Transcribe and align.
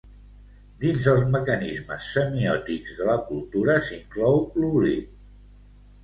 Dins 0.83 1.09
els 1.11 1.25
mecanismes 1.33 2.07
semiòtics 2.13 2.95
de 3.01 3.07
la 3.09 3.17
cultura 3.27 3.75
s’inclou 3.89 4.41
l’oblit. 4.63 5.13